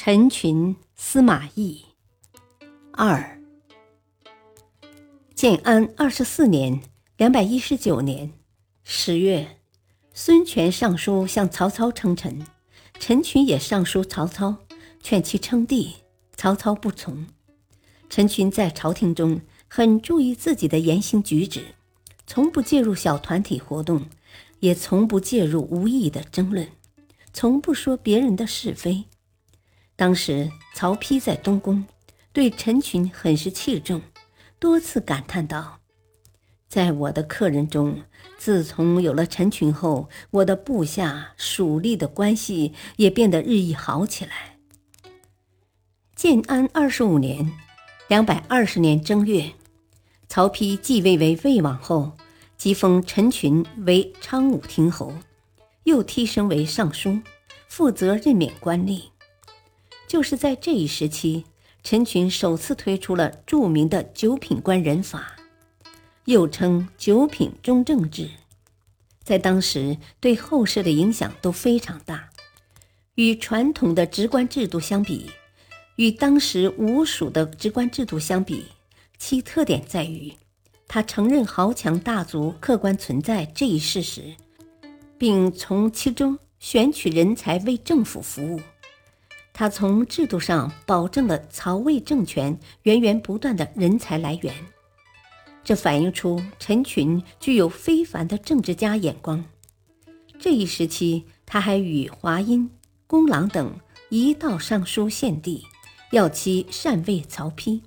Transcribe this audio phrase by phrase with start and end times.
[0.00, 0.76] 陈群。
[0.94, 1.84] 司马懿，
[2.92, 3.40] 二。
[5.34, 6.80] 建安二十四年
[7.18, 8.32] （两百一十九年）
[8.84, 9.58] 十月，
[10.14, 12.46] 孙权上书向曹操称臣，
[13.00, 14.58] 陈群也上书曹操，
[15.02, 15.96] 劝其称帝。
[16.36, 17.26] 曹操不从。
[18.08, 21.74] 陈群在朝廷中很注意自己的言行举止，
[22.24, 24.06] 从不介入小团体活动，
[24.60, 26.68] 也从不介入无意的争论，
[27.32, 29.06] 从不说别人的是非。
[29.98, 31.84] 当时曹丕在东宫，
[32.32, 34.00] 对陈群很是器重，
[34.60, 35.80] 多次感叹道
[36.70, 38.04] ：“在我的客人中，
[38.38, 44.58] 自从有了陈群后，我的部下属吏的关系也变得日益好起来。”
[46.14, 47.52] 建安二十五年
[48.06, 49.50] （两百二十年正月），
[50.30, 52.12] 曹丕继位为魏王后，
[52.56, 55.12] 即封陈群为昌武亭侯，
[55.82, 57.18] 又提升为尚书，
[57.66, 59.02] 负责任免官吏。
[60.08, 61.44] 就是在这一时期，
[61.84, 65.36] 陈群首次推出了著名的九品官人法，
[66.24, 68.30] 又称九品中正制，
[69.22, 72.30] 在当时对后世的影响都非常大。
[73.16, 75.30] 与传统的职官制度相比，
[75.96, 78.64] 与当时吴蜀的职官制度相比，
[79.18, 80.32] 其特点在于，
[80.86, 84.34] 他承认豪强大族客观存在这一事实，
[85.18, 88.60] 并从其中选取人才为政府服务。
[89.58, 94.54] 他从制度上保证了曹魏政权源源不断的人才来源，
[95.64, 99.44] 这反映出陈群具有非凡的政治家眼光。
[100.38, 102.70] 这一时期，他还与华阴、
[103.08, 103.76] 公郎等
[104.10, 105.64] 一道上书献帝，
[106.12, 107.80] 要其禅位曹丕。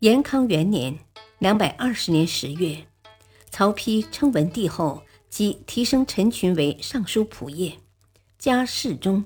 [0.00, 0.98] 延康元年
[1.40, 2.84] （两百二十年十月），
[3.48, 7.78] 曹丕称文帝后，即提升陈群为尚书仆射，
[8.38, 9.24] 加侍中。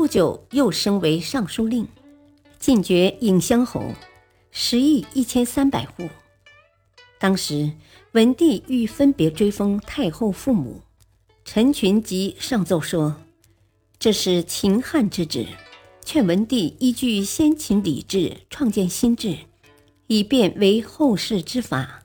[0.00, 1.86] 不久，又升为尚书令，
[2.58, 3.84] 进爵颍乡侯，
[4.50, 6.08] 食邑一千三百户。
[7.18, 7.72] 当时，
[8.12, 10.80] 文帝欲分别追封太后父母，
[11.44, 13.16] 陈群即上奏说
[14.00, 15.46] ：“这是秦汉之制，
[16.02, 19.36] 劝文帝依据先秦礼制创建新制，
[20.06, 22.04] 以便为后世之法。”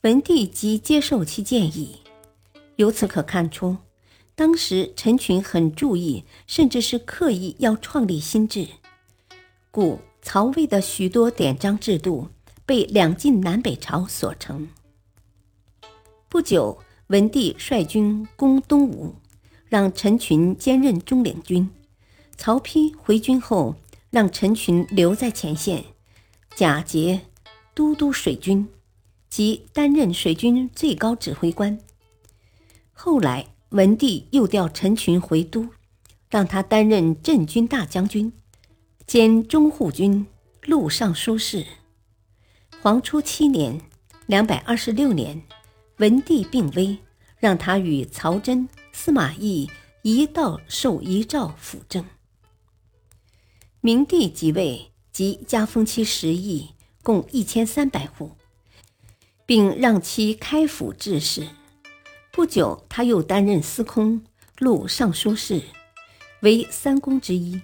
[0.00, 1.98] 文帝即接受其建议。
[2.76, 3.76] 由此可看出。
[4.42, 8.66] 当时陈群很注意，甚至是刻意要创立新制，
[9.70, 12.28] 故曹魏的许多典章制度
[12.66, 14.68] 被两晋南北朝所成。
[16.28, 19.14] 不久，文帝率军攻东吴，
[19.68, 21.70] 让陈群兼任中领军。
[22.36, 23.76] 曹丕回军后，
[24.10, 25.84] 让陈群留在前线，
[26.56, 27.20] 假节
[27.74, 28.68] 都督水军，
[29.30, 31.78] 即担任水军最高指挥官。
[32.92, 33.51] 后来。
[33.72, 35.68] 文帝又调陈群回都，
[36.28, 38.30] 让他担任镇军大将军，
[39.06, 40.26] 兼中护军、
[40.66, 41.66] 录尚书事。
[42.82, 43.80] 黄初七年
[44.26, 45.42] （两百二十六年），
[45.96, 46.98] 文帝病危，
[47.38, 49.70] 让他与曹真、司马懿
[50.02, 52.04] 一道受遗诏辅政。
[53.80, 56.72] 明帝即位，即加封其十邑，
[57.02, 58.32] 共一千三百户，
[59.46, 61.48] 并让其开府治事。
[62.34, 64.24] 不久，他又担任司空、
[64.58, 65.60] 录尚书事，
[66.40, 67.60] 为三公之一。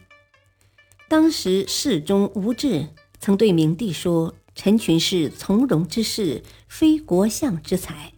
[1.08, 8.12] 当时侍中吴质曾对明帝说：“陈群是从容之士，非国相之才，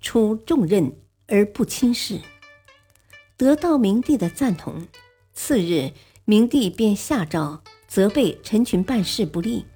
[0.00, 0.96] 出重任
[1.26, 2.20] 而不轻视。”
[3.36, 4.86] 得到明帝的赞同。
[5.34, 5.90] 次日，
[6.24, 9.66] 明帝便下诏责备陈群办事不力。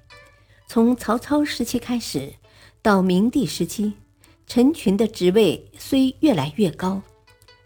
[0.65, 2.35] 从曹操时期开始，
[2.81, 3.95] 到明帝时期。
[4.47, 7.01] 陈群的职位虽越来越高，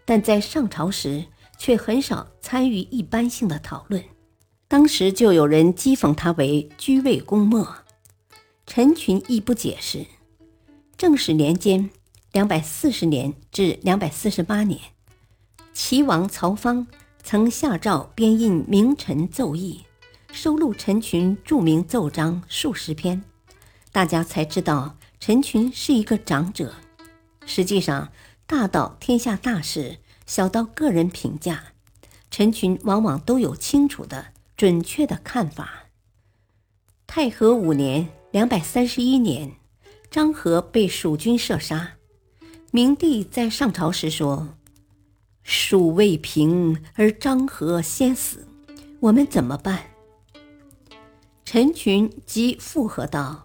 [0.04, 1.24] 但在上朝时
[1.58, 4.02] 却很少参与一般性的讨论。
[4.66, 7.76] 当时就有人讥讽他为居位公莫。
[8.66, 10.06] 陈群亦不解释。
[10.96, 11.90] 正始年间
[12.32, 14.80] （两百四十年至两百四十八年），
[15.74, 16.86] 齐王曹芳
[17.22, 19.80] 曾下诏编印名臣奏议，
[20.32, 23.22] 收录陈群著名奏章数十篇，
[23.90, 24.96] 大家才知道。
[25.20, 26.74] 陈群是一个长者，
[27.44, 28.10] 实际上，
[28.46, 31.74] 大到天下大事，小到个人评价，
[32.30, 35.84] 陈群往往都有清楚的、准确的看法。
[37.06, 39.52] 太和五年（两百三十一年），
[40.10, 41.96] 张合被蜀军射杀。
[42.70, 44.54] 明帝在上朝时说
[45.44, 48.48] ：“蜀未平，而张合先死，
[49.00, 49.90] 我们怎么办？”
[51.44, 53.44] 陈群即附和道：“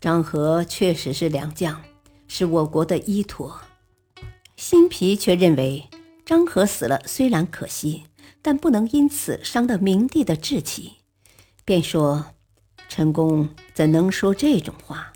[0.00, 1.82] 张合确实是良将，
[2.26, 3.60] 是我国的依托。”
[4.56, 5.88] 辛毗却认为。
[6.26, 8.04] 张合死了，虽然可惜，
[8.40, 10.98] 但不能因此伤了明帝的志气，
[11.64, 12.26] 便说
[12.88, 15.12] ：“陈公怎能说这种话？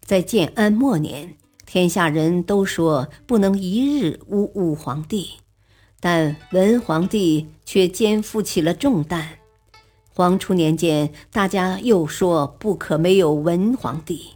[0.00, 1.36] 在建安末年，
[1.66, 5.34] 天下人都说不能一日无武皇帝，
[6.00, 9.35] 但文皇帝却肩负起了重担。
[10.16, 14.30] 黄初年间，大家又说不可没有文皇帝，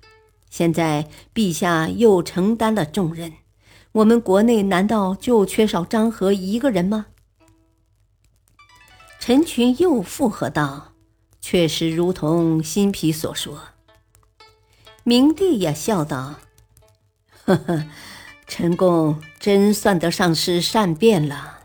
[0.50, 3.32] 现在陛下又承担了重任。”
[3.92, 7.06] 我们国内难道就缺少张和一个人吗？
[9.18, 10.92] 陈群又附和道
[11.40, 13.58] ：“确实如同新皮所说。”
[15.02, 16.40] 明帝也笑道
[17.46, 17.86] ：“呵呵，
[18.46, 21.59] 陈公真算得上是善变了。”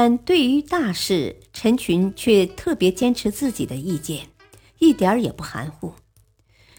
[0.00, 4.28] 但对于大事，陈群却特别坚持自己的意见，
[4.78, 5.92] 一点儿也不含糊。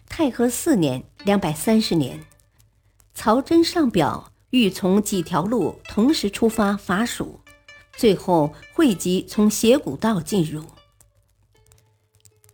[0.07, 2.25] 太和四年（两百三十年）。
[3.13, 7.41] 曹真上表，欲从几条路同时出发伐蜀，
[7.91, 10.63] 最后汇集从斜谷道进入。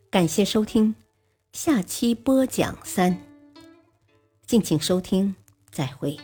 [0.10, 0.96] 感谢收听，
[1.54, 3.22] 下期播讲三。
[4.48, 5.36] 敬请收听，
[5.72, 6.18] 再会。